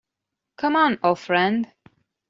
Come 0.57 0.75
on, 0.77 0.97
old 1.03 1.19
friend. 1.19 1.71